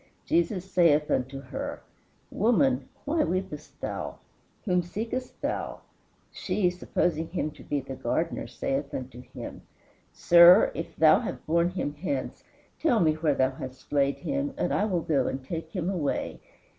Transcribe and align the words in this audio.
"Jesus 0.25 0.65
saith 0.65 1.11
unto 1.11 1.39
her, 1.41 1.79
Woman, 2.31 2.89
why 3.05 3.23
weepest 3.23 3.79
thou? 3.81 4.15
whom 4.65 4.81
seekest 4.81 5.39
thou? 5.43 5.81
She, 6.31 6.71
supposing 6.71 7.27
him 7.29 7.51
to 7.51 7.63
be 7.63 7.81
the 7.81 7.93
gardener, 7.95 8.47
saith 8.47 8.95
unto 8.95 9.21
him, 9.21 9.61
Sir, 10.11 10.71
if 10.73 10.95
thou 10.95 11.19
have 11.19 11.45
borne 11.45 11.69
him 11.69 11.93
hence, 12.01 12.43
tell 12.79 12.99
me 12.99 13.13
where 13.13 13.35
thou 13.35 13.51
hast 13.51 13.91
laid 13.93 14.17
him, 14.17 14.55
and 14.57 14.73
I 14.73 14.85
will 14.85 15.01
go 15.01 15.27
and 15.27 15.45
take 15.45 15.69
him 15.69 15.87
away. 15.87 16.39